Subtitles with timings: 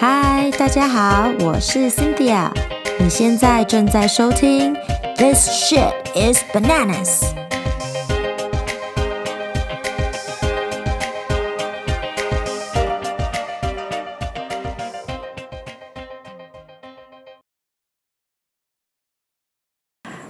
[0.00, 2.52] 嗨，大家好，我是 Cynthia。
[3.00, 4.72] 你现在正在收听
[5.16, 7.24] This shit is bananas。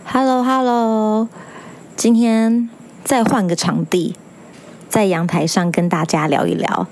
[0.07, 1.29] Hello，Hello，
[1.95, 2.71] 今天
[3.05, 4.17] 再换个场地，
[4.89, 6.87] 在阳台上跟大家聊一聊。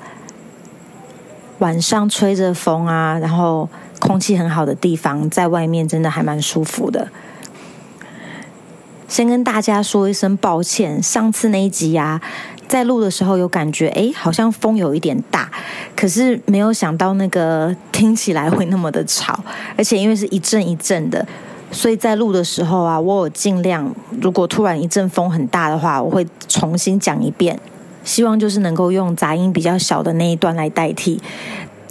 [1.59, 7.09] 晚上吹着风啊，然后空气很好的地方，在外面真的还蛮舒服的。
[9.09, 12.21] 先跟大家说一声抱歉，上次那一集啊，
[12.67, 15.51] 在录的时候有感觉，哎，好像风有一点大，
[15.95, 19.39] 可是没有想到那个听起来会那么的吵，
[19.79, 21.25] 而且因为是一阵一阵的，
[21.71, 27.59] 所以在录的时候啊，我有尽量，如果突然一阵风很大的话，我会重新讲一遍。
[28.07, 31.21] 希望就是能够用杂音比较小的那一段来代替，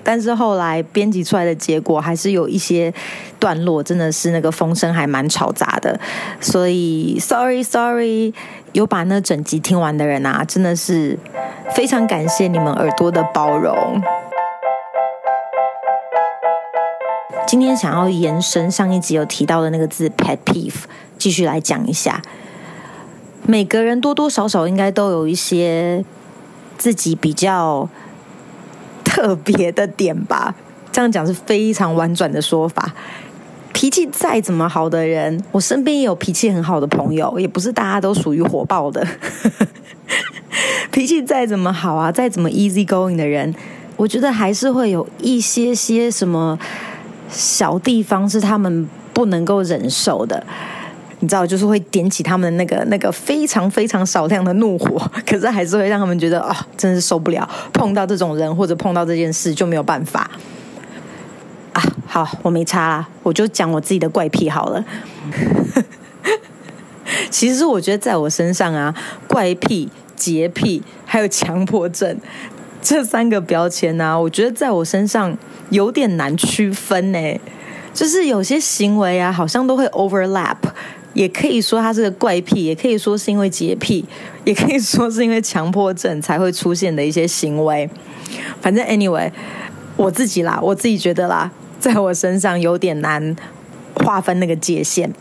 [0.02, 2.92] 但是后来编辑出来的结果还是有一些
[3.38, 6.00] 段落真的是那个风声还蛮吵杂的，
[6.40, 8.34] 所以 sorry sorry，
[8.72, 11.20] 有把那整集听完的人啊，真的是
[11.76, 14.02] 非常感谢你们耳朵的包容。
[17.46, 20.86] 今天想要延伸上一集有提到的那个字 pet peeve，
[21.20, 22.22] 继续来讲一下。
[23.48, 26.04] 每个人多多少少应该都有一些
[26.78, 27.88] 自己比较
[29.04, 30.56] 特别的点吧，
[30.92, 32.94] 这样讲是非常婉转的说法。
[33.72, 39.06] 脾气再怎么好的人，我身边也有脾气很好的朋友，也不是大家都属于火爆的。
[40.92, 43.54] 脾气再怎么好啊，再怎么 easy going 的人，
[43.98, 46.58] 我觉得还是会有一些些什么
[47.30, 50.46] 小地方是他们不能够忍受的。
[51.26, 57.50] 你知道，就是会点起他们的那个那个非常非常少量的怒火， 可是还是会让他们觉得啊、哦，真是受不了。
[57.74, 60.30] 碰到这种人或者碰到这件事就没有办法
[61.74, 61.82] 啊。
[62.06, 64.86] 好，我没差啦，我就讲我自己的怪癖好了。
[67.32, 68.94] 其实我觉得在我身上啊，
[69.28, 72.20] 怪癖、洁癖还有强迫症
[72.84, 75.36] 这三个标签呢、我觉得在我身上
[75.72, 77.40] 有点难区分呢。
[77.94, 80.58] 就是有些行为啊，好像都会 overlap。
[81.16, 84.06] 也可以说他是个怪癖，也可以说是因为洁癖，
[84.44, 87.90] 也可以说是因为强迫症才会出现的一些行为。
[88.62, 89.32] 反正 anyway，
[89.96, 91.50] 我自己啦，我自己觉得啦，
[91.80, 93.36] 在我身上有点难
[93.96, 95.12] 划分那个界限。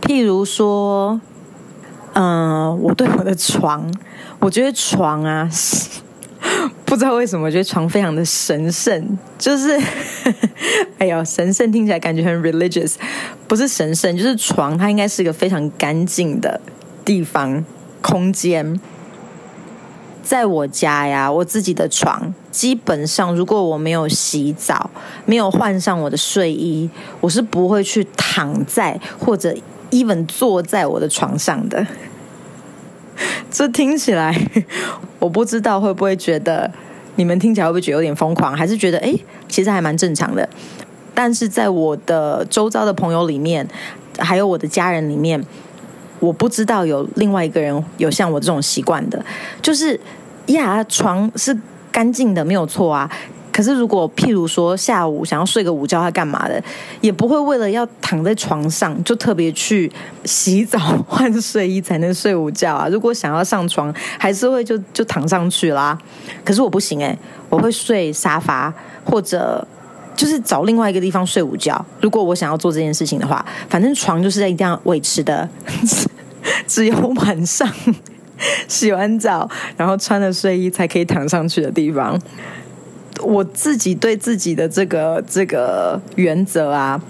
[0.00, 1.20] 譬如说，
[2.14, 3.92] 嗯、我对我的床，
[4.38, 5.50] 我觉得床啊。
[6.90, 9.80] 不知道为什么，我觉得床非常的神圣，就是，
[10.98, 12.94] 哎呦，神圣听起来感觉很 religious，
[13.46, 16.60] 不是神圣，就是床它应该是一个非常干净的
[17.04, 17.64] 地方
[18.02, 18.80] 空间。
[20.24, 24.90] 在我家呀，我自己的床，基本上如果我没有洗澡，
[25.24, 26.90] 没有换上我的睡衣，
[27.20, 29.54] 我是不会去躺在或者
[29.92, 31.86] even 坐在我的床上的。
[33.50, 34.34] 这听起来，
[35.18, 36.70] 我不知道会不会觉得
[37.16, 39.14] 你们听起来会不会觉得有点疯狂，还是觉得哎，
[39.48, 40.48] 其实还蛮正常的。
[41.14, 43.66] 但是在我的周遭的朋友里面，
[44.18, 45.44] 还有我的家人里面，
[46.18, 49.22] 我不知道有另外一个人有像我这种习惯的，
[49.60, 49.98] 就是
[50.46, 51.56] 呀，床是
[51.92, 53.10] 干净的，没有错啊。
[53.60, 56.64] 可是，如果譬如说下午想要睡个午觉，他干嘛的，
[57.02, 59.92] 也不会为了要躺在床上就特别去
[60.24, 62.88] 洗澡换睡衣才能睡午觉啊。
[62.90, 65.98] 如果想要上床，还是会就就躺上去啦。
[66.42, 67.18] 可是我不行诶，
[67.50, 68.72] 我会睡沙发
[69.04, 69.62] 或者
[70.16, 71.84] 就是找另外一个地方睡午觉。
[72.00, 75.46] 如果我想要做这件事情的话，反正床就是在一定要维持的，
[76.66, 77.68] 只有晚上
[78.66, 79.46] 洗完澡
[79.76, 82.18] 然后穿了睡衣才可以躺上去的地方。
[83.22, 87.00] 我自己对自己的这个这个原则啊，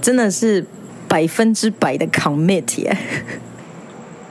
[0.00, 0.64] 真的是
[1.08, 2.96] 百分之百的 commit 耶。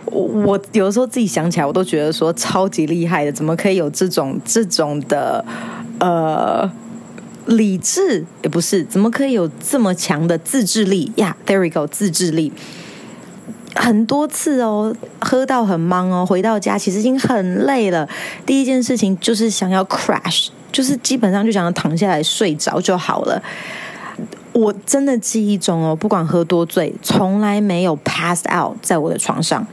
[0.05, 5.43] 我我有的时候自己想起来，我都觉得说超级厉害的，怎么可以有这种这种的
[5.99, 6.71] 呃
[7.47, 8.23] 理智？
[8.43, 12.53] 也不是，怎么可以有这么强的自制力呀 there we go，自制力。
[13.75, 18.07] 很多次哦，喝到很忙哦，回到家其实已经很累了，
[18.45, 20.47] 第一件事情就是想要 crash。
[20.75, 23.41] 就是基本上就想要躺下来睡着就好了。
[24.51, 29.65] 我真的记忆中哦，不管喝多醉，从来没有 pass out 在我的床上。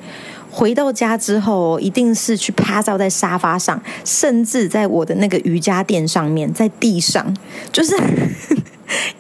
[0.49, 7.37] 回到家之后，一定是去趴着在沙发上，甚至在我的那个瑜伽垫上面，在地上，
[7.73, 7.97] 就是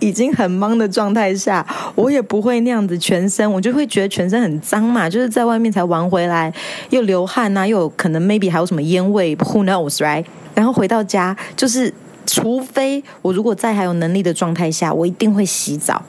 [0.02, 1.64] 已经很忙的状态下，
[1.94, 6.52] 我也不会那样子全身，我就会觉得全身很脏嘛，就是在外面才玩回来，
[6.90, 10.24] 又流汗呐、啊，又有可能 maybe 还有什么烟味，who knows right？
[10.54, 11.92] 然后回到家就是
[12.26, 16.02] 除非我如果在还有能力的状态下，我一定会洗澡。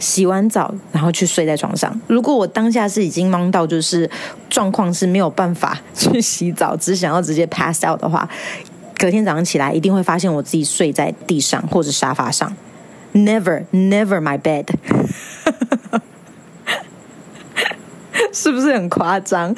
[0.00, 2.00] 洗完澡，然后去睡在床上。
[2.06, 4.08] 如果我当下是已经忙到就是
[4.48, 8.28] 状况是没有办法去洗澡，只想要直接 pass out 的话，
[8.96, 12.54] 隔天早上起来一定会发现我自己睡在地上或者沙发上。
[13.12, 14.66] Never, never my bed，
[18.32, 19.54] 是不是很夸张？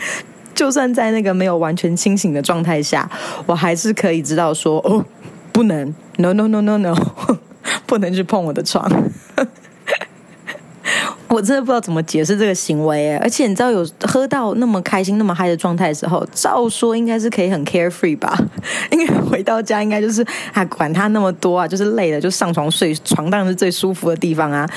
[0.55, 3.11] 就算在那个没有完全清醒的状态下，
[3.47, 5.05] 我还是可以知道说哦，
[5.53, 6.95] 不能，no no no no no，
[7.87, 8.89] 不能去碰我的床。
[11.31, 18.37] 我真的不知道怎么解释这个行为，而且你知道，有喝到那么开心、那么嗨的状态的时候，照说应该是可以很 carefree 吧？
[18.91, 24.69] 因为回到家应该就是啊，管他那么多啊，就是累了就上床睡，床当然是最舒服的地方啊。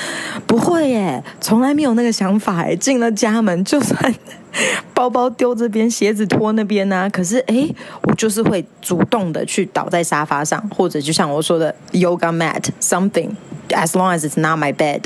[0.45, 2.63] 不会耶，从来没有那个想法。
[2.75, 4.15] 进了家门，就算
[4.93, 7.67] 包包丢这边，鞋子拖那边啊，可是哎，
[8.03, 13.31] 我就是会主动的去倒在沙发上，或者就像我说的 yoga mat something
[13.69, 15.01] as long as it's not my bed。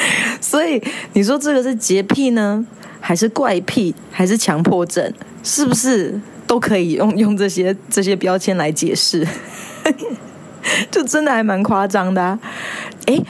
[0.40, 2.64] 所以你说这个是洁癖呢，
[3.00, 5.12] 还是怪癖，还是强迫症？
[5.42, 9.26] 是不是都可以用用这些这些标签来解释？
[10.90, 12.38] 就真的还蛮夸张的啊！
[13.06, 13.22] 诶，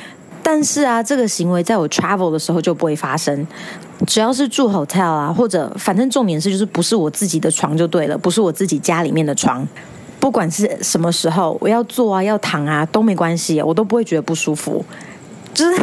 [0.42, 3.46] 但是啊，这个行为在我 travel 的时候就不会发生。
[4.06, 9.66] 只要是住 hotel 啊，或者反正重点是就是不是我自己的床就对了，不是我自己家里面的床，
[10.18, 14.84] 不管是什么时候我要坐啊，要躺啊都没关系，我都不会觉得不舒服，
[15.54, 15.80] 就是。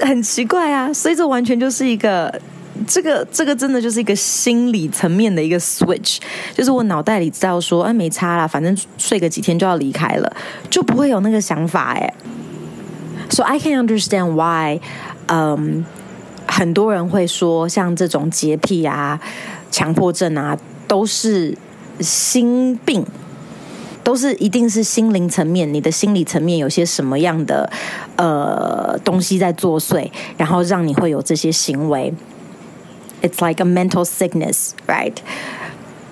[0.00, 2.40] 很奇怪啊，所以这完全就是一个，
[2.86, 6.18] 这个这个真的就是一个心理层面的一个 switch，
[6.54, 10.36] 就是我脑袋里知道说，哎，没差啦，反正睡个几天就要离开了，
[10.70, 12.14] 就不会有那个想法哎。
[13.30, 14.80] So I can understand why，
[15.26, 15.84] 嗯，
[16.46, 19.20] 很多人会说像这种洁癖啊、
[19.70, 21.56] 强迫症啊，都是
[22.00, 23.06] 心病。
[24.04, 27.70] 都是一定是心灵层面，你的心理层面有些什么样的
[28.16, 32.12] 呃东西在作祟，然后让你会有这些行为。
[33.22, 35.14] It's like a mental sickness, right？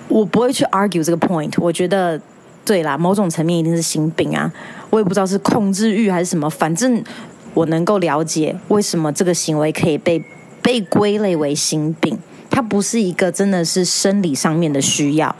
[0.07, 1.51] 我不会去 argue 这个 point。
[1.57, 2.21] 我觉得
[2.63, 4.51] 对啦，某种层面一定是心病啊。
[4.89, 7.03] 我也不知道是控制欲还是什么，反正
[7.53, 10.23] 我能够了解为什么这个行为可以被
[10.61, 12.17] 被归类为心病。
[12.49, 15.35] 它不是一个真的是生理上面的需要。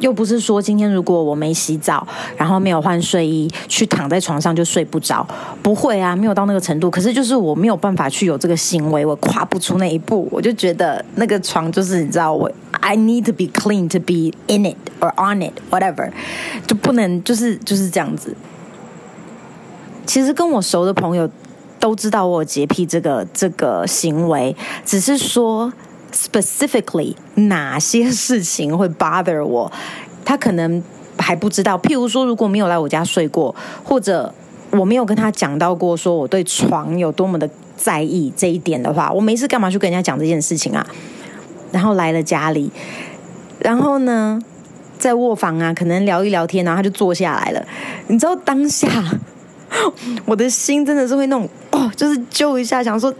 [0.00, 2.06] 又不是说今天如果我没洗澡，
[2.36, 5.26] 然后没有换睡衣，去躺在床上就睡不着，
[5.62, 6.90] 不会啊，没有到那个程度。
[6.90, 12.50] 可是就是我没有办法去有这个行为，我跨不出那一步，我就觉得那个床就是你知道我
[12.80, 16.10] ，I need to be clean to be in it or on it whatever，
[16.66, 18.36] 就不能就是就是这样子。
[20.04, 21.28] 其实跟我熟的朋友
[21.80, 24.54] 都知道我有洁癖这个这个行为，
[24.84, 25.72] 只是说。
[26.16, 29.70] Specifically，哪些事情会 bother 我？
[30.24, 30.82] 他可能
[31.18, 31.76] 还不知道。
[31.78, 33.54] 譬如说，如果没有来我家睡过，
[33.84, 34.32] 或者
[34.70, 40.86] 我没有跟他讲到过，说我对床有多么的在意这一点的话，我没事干嘛去跟人家讲这件事情啊？
[41.70, 42.70] 然后来了家里，
[43.58, 44.40] 然后呢，
[44.98, 47.62] 在卧房啊，可能聊一聊天，然后他就坐下来了。
[48.06, 48.88] 你知道当下，
[50.26, 53.12] 我的心真的是会那种哦，就是揪一下，想说。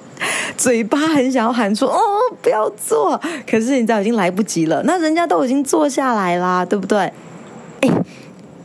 [0.57, 2.01] 嘴巴很想要喊出“哦，
[2.41, 4.83] 不要坐”，可是你知道已经来不及了。
[4.85, 7.13] 那人家都已经坐下来啦，对不对？
[7.81, 7.89] 哎，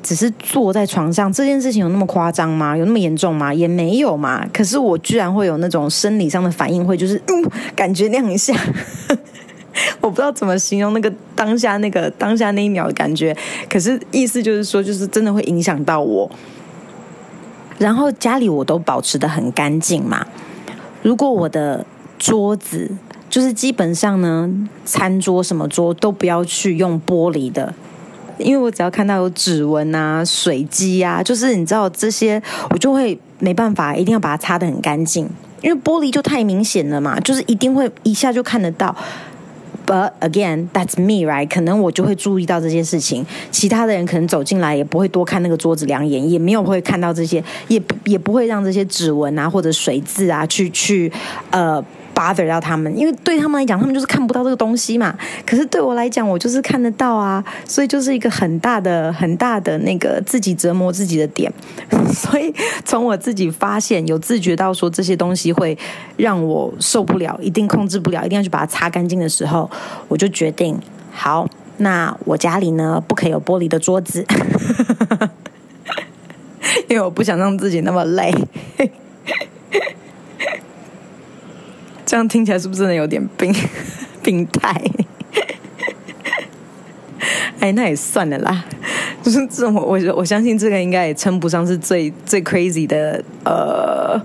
[0.01, 2.77] 只是坐在床上这件事情有那么夸张吗？
[2.77, 3.53] 有那么严重吗？
[3.53, 4.47] 也没有嘛。
[4.53, 8.55] 可是我居然会有那种生理上的反应，会就是嗯，感觉亮一下，
[10.00, 13.35] 我不知道怎么形容那个当下那个当下那一秒的感觉。
[13.69, 16.31] 可是意思就是说，就是真的会影响到我。
[17.81, 20.23] 然后家里我都保持得很干净嘛。
[21.01, 21.83] 如果我的
[22.19, 22.91] 桌子
[23.27, 24.47] 就是基本上呢，
[24.85, 27.73] 餐桌什么桌都不要去用玻璃的，
[28.38, 35.27] 因为我只要看到有指纹啊、水迹啊，就是你知道这些，我就会没办法，一定要把它擦得很干净，
[35.63, 38.95] 因为玻璃就太明显了嘛，就是一定会一下就看得到。
[39.91, 41.48] 而 again, that's me, right？
[41.48, 51.12] 可能我就会注意到这件事情，其他的人可能走进来也不会多看那个桌子两眼，也没有会看到这些，也也不会让这些指纹啊或者水渍啊去去
[51.50, 51.83] 呃。
[52.21, 55.17] Bother 到他们，因为对他们来讲，他们就是看不到这个东西嘛。
[55.43, 61.51] 可是对我来讲，我就是看得到啊，所以就是一个很大的、很大的那个自己折磨自己的点。
[62.13, 62.53] 所以
[62.85, 65.75] 从我自己发现有自觉到说这些东西会
[66.17, 69.67] 让我受不了，一定控制不了，一定要去把它擦干净的时候，
[70.07, 70.77] 我就决定，
[71.11, 71.47] 好，
[71.77, 74.23] 那我家里呢不可以有玻璃的桌子，
[76.87, 78.31] 因为我不想让自己那么累。
[82.11, 83.55] 这样听起来是不是真的有点病
[84.21, 84.75] 病态？
[87.61, 88.65] 哎，那也算了啦。
[89.23, 94.21] 就是这种，我我相信这个应该也称不上是最最 crazy 的呃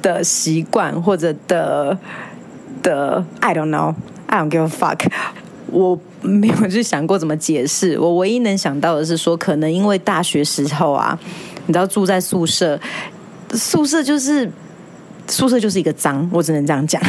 [0.00, 1.98] 的习惯或者的
[2.82, 3.94] 的 I don't know
[4.26, 5.06] I don't give a fuck，
[5.66, 7.98] 我没有去想过怎么解释。
[7.98, 11.18] 我唯一能想到的是说，可能因为大学时候啊，
[11.66, 12.80] 你知道住在宿舍，
[13.52, 14.50] 宿舍就是
[15.30, 17.00] 宿舍就是一个脏，我只能这样讲。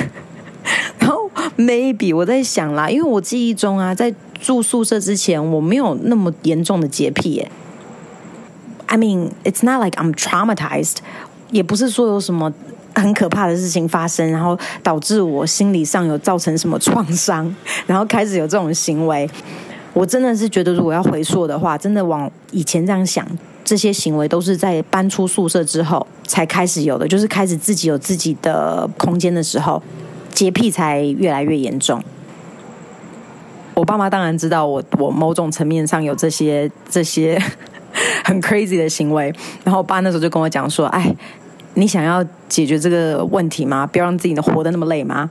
[1.00, 7.52] 然后 maybe 我在想啦，因为我记忆中啊，在住宿舍之前，我没有那么严重的洁癖耶。
[8.86, 10.98] I mean, it's not like I'm traumatized，
[11.50, 12.54] 也不是说有什么
[12.94, 17.56] 很可怕的事情发生，然后导致我心理上有造成什么创伤，
[17.88, 19.30] 然后开始有这种行为。
[19.94, 23.26] 我真的是觉得，如果要回溯的话，真的往以前这样想，
[23.64, 29.82] 这些行为都是在搬出宿舍之后才开始有的，就是开始自己有自己的空间的时候，
[30.34, 32.04] 洁癖才越来越严重。
[33.74, 37.42] 我爸妈当然知道我，我某种层面上有这些这些
[38.26, 39.34] 很 crazy 的行为。
[39.64, 41.16] 然后我爸那时候就跟我讲说：“哎，
[41.76, 43.88] 你想要解决这个问题吗？
[43.88, 45.30] 不要让自己活得那么累吗？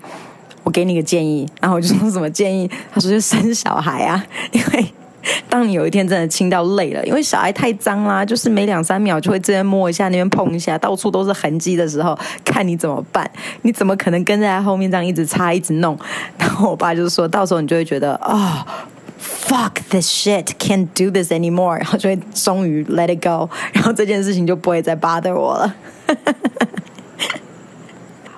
[0.62, 2.68] 我给你个建议。”然后我就说什么建议？
[2.92, 4.86] 他说：“就生小孩啊，因为。”
[5.48, 13.30] 当你有一天真的清到累了，因为小孩太脏啦，就是每两三秒就会这边摸一下，那边碰一下，到处都是痕迹的时候，看你怎么办？
[13.62, 15.98] 你怎么可能跟在他后面这样一直擦、一直弄？
[16.38, 18.66] 然后我爸就说，到时候你就会觉得啊、哦、
[19.20, 25.74] ，fuck this shit，can't do this anymore，然后就会终于 let it go，然后这件事情就不会再 bother 我了。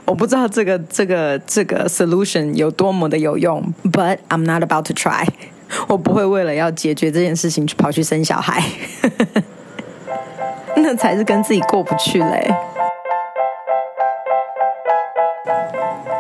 [0.05, 5.27] 我不知道这个这个这个 solution 有多么的有用，but I'm not about to try。
[5.88, 8.62] 我不会为了要解决这件事情去跑去生小孩，
[10.76, 12.55] 那才是跟自己过不去嘞。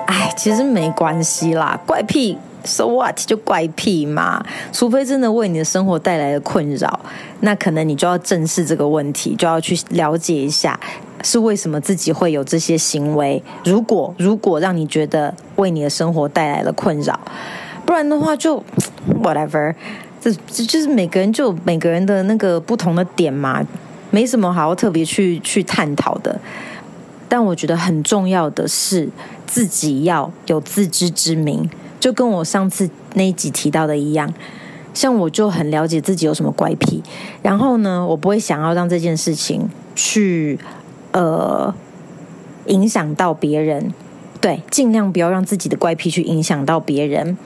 [0.06, 3.16] 哎，其实没关系啦，怪癖，so what？
[3.26, 4.44] 就怪癖嘛。
[4.72, 7.00] 除非真的为你的生活带来了困扰，
[7.40, 10.78] 那可能你就要正视这个问题，就要去了解一下
[11.22, 13.42] 是为什么自己会有这些行为。
[13.64, 17.18] 如果如果让你觉得为你的生活带来了困扰，
[17.84, 18.62] 不然的话就。
[19.22, 19.74] Whatever，
[20.20, 23.64] 这这就是每个人就每个人的那个不同的点嘛，
[24.10, 26.40] 没什么好特别去去探讨的。
[27.28, 29.08] 但我觉得很重要的是
[29.46, 31.68] 自己要有自知之明，
[31.98, 34.32] 就跟我上次那一集提到的一样。
[34.94, 37.02] 像我就很了解自己有什么怪癖，
[37.42, 40.58] 然后呢，我不会想要让这件事情去
[41.12, 41.74] 呃
[42.66, 43.94] 影响到别人，
[44.42, 47.38] 对，尽量不要让自己的怪癖去影响到别人。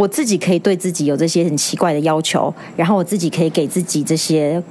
[0.00, 4.62] 我自己可以对自己有这些很奇怪的要求，然后我自己可以给自己这些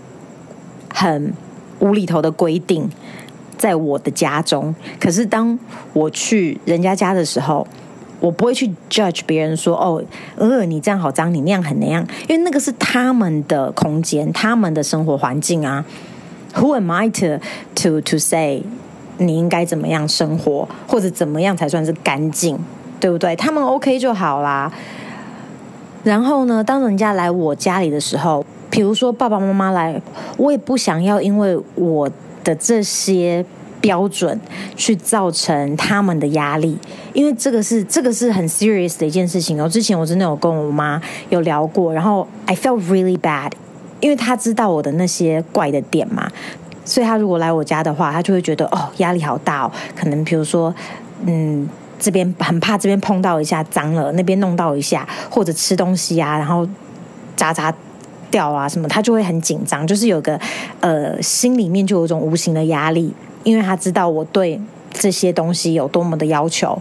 [0.91, 1.31] 很
[1.77, 2.89] 无厘头的规定，
[3.55, 4.73] 在我的家中。
[4.99, 5.59] 可是当
[5.93, 7.67] 我去人家家的时候，
[8.19, 10.03] 我不会去 judge 别人说：“哦，
[10.35, 15.85] 呃，你这样好脏，你那样很那样。”因为那个是他们的空间，他们的生活环境啊。
[16.55, 17.39] Who am I to
[17.75, 18.63] to to say
[19.19, 22.57] 你应该怎么样生活，或者怎么样才算是干净，
[22.99, 23.35] 对不对？
[23.35, 24.73] 他们 OK 就好啦。
[26.03, 30.01] 然后呢，当人家来我家里的时候，比如说爸爸妈妈来，
[30.37, 32.09] 我也不想要因为我
[32.43, 33.45] 的这些
[33.81, 34.39] 标准
[34.77, 36.77] 去造成他们的压力，
[37.13, 39.67] 因为这个是这个是很 serious 的一件事情哦。
[39.67, 43.51] 之前我真的有跟我妈有聊过，然后 I felt really bad，
[43.99, 46.31] 因为他知道我的那些怪的点嘛，
[46.85, 50.73] 所以他如果来我家的话，他就会觉得哦，压力好大哦，可能比如说
[51.25, 51.67] 嗯。
[51.99, 56.67] 这边很怕这边碰到一下脏了，那边弄到一下，或者吃东西啊，然后
[57.35, 57.73] 渣渣
[58.31, 60.39] 掉啊什么，他就会很紧张，就是有个
[60.79, 63.13] 呃心里面就有一种无形的压力，
[63.43, 64.59] 因为他知道我对
[64.91, 66.79] 这些东西有多么的要求，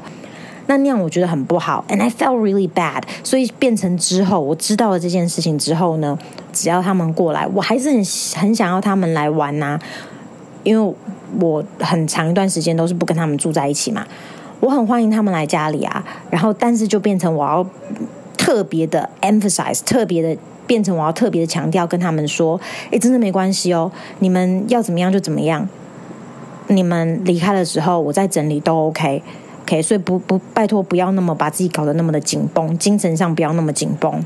[0.66, 6.18] 那那样我觉得很不好，and I felt really bad，所以变成之后我知道了这件事情之后呢，
[6.52, 8.04] 只要他们过来，我还是很
[8.37, 9.80] 很想要他们来玩呐、啊，
[10.62, 10.94] 因为
[11.40, 14.06] 我很长一段时间都是不跟他们住在一起嘛。
[14.61, 17.67] 我很欢迎他们来家里啊，然后但是就变成我要
[18.37, 22.61] 特别的 emphasize，特别的变成我要特别的强调跟他们说，
[22.91, 25.69] 诶，真的没关系哦，你们要怎么样就怎么样，
[26.67, 34.23] 你们离开的时候我再整理都 OK，OK，、所以不不拜托不要那么把自己搞得那么的紧绷，精神上不要那么紧绷。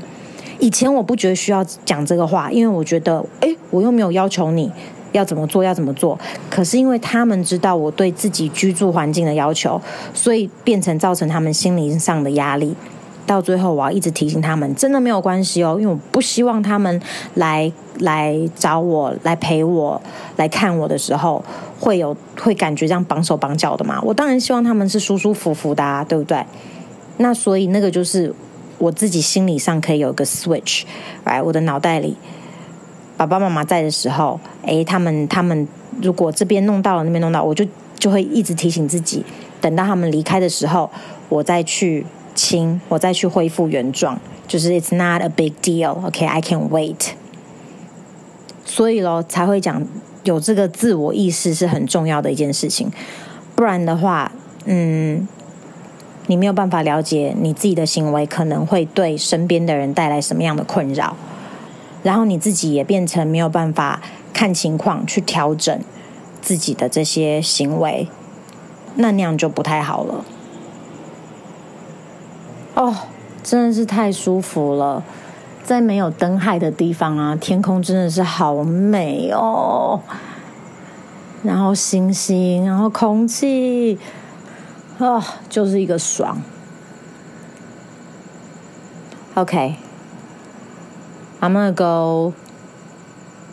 [0.59, 4.71] 以前我不觉得需要讲这个话，因为我觉得，诶，我又没有要求你。
[5.13, 5.63] 要怎么做？
[5.63, 6.19] 要怎么做？
[6.49, 9.81] 可是因为他们知道我对自己居住环境的要求，
[10.13, 12.75] 所以变成造成他们心理上的压力。
[13.25, 17.01] 到最后，我要一直提醒他们，真的没有关系哦，因为我不希望他们
[17.35, 20.01] 来来找我、来陪我、
[20.35, 21.41] 来看我的时候，
[21.79, 23.97] 会有会感觉这样绑手绑脚的嘛。
[24.01, 26.43] 我当然希望他们是舒舒服服的啊，对不对？
[27.15, 28.33] 那所以那个就是
[28.77, 30.83] 我自己心理上可以有一个 switch，
[31.23, 32.17] 来我的脑袋里。
[33.25, 35.67] 爸爸妈妈在的时候，诶，他们他们
[36.01, 37.65] 如果这边弄到了，那边弄到，我就
[37.97, 39.23] 就会一直提醒自己，
[39.59, 40.89] 等到他们离开的时候，
[41.29, 47.11] 我再去清，我再去恢复原状，就是 It's not a big deal，OK，I can wait。
[48.65, 49.85] 所以咯，才会讲
[50.23, 52.91] 有这个自我意识是很重要的一件事情，
[53.55, 54.31] 不然的话，
[54.65, 55.27] 嗯。
[56.27, 61.17] 你没有办法了解你自己的行为可能会对身边的人带来什么样的困扰，
[62.03, 64.01] 然后你自己也变成没有办法
[64.33, 65.79] 看情况去调整
[66.41, 68.07] 自己的这些行为，
[68.95, 70.25] 那那样就不太好了。
[72.75, 72.95] 哦，
[73.41, 75.03] 真的是太舒服了，
[75.63, 80.01] 在没有灯害的地方啊，天空真的是好美哦，
[81.43, 83.97] 然后星星，然后空气。
[84.99, 86.41] 哦，就是一个爽。
[89.35, 89.75] OK
[91.42, 92.34] OK，I'm gonna go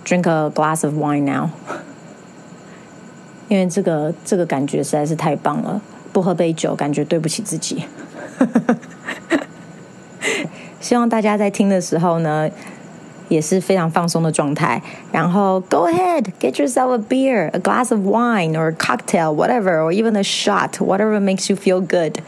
[0.03, 1.49] drink a glass of wine now。
[3.47, 7.85] 因为这个这个感觉实在是太棒了，不喝杯酒感觉对不起自己。
[10.79, 12.49] 希望大家在听的时候呢，
[13.27, 19.91] 也是非常放松的状态，然后 Go ahead, get yourself a beer, a glass of wine, or a cocktail, whatever, or
[19.91, 22.19] even a shot, whatever makes you feel good.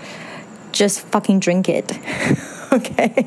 [0.72, 1.96] Just fucking drink it,
[2.72, 3.26] OK？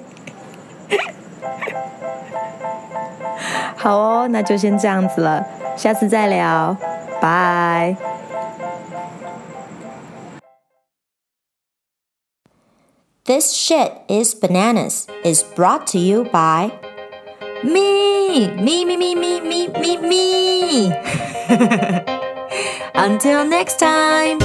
[3.76, 5.44] 好哦，那就先这样子了，
[5.76, 6.76] 下次再聊，
[7.20, 7.96] 拜。
[13.24, 16.72] This shit is bananas is brought to you by.
[17.62, 20.92] Me, me, me, me, me, me, me, me.
[22.94, 24.38] Until next time.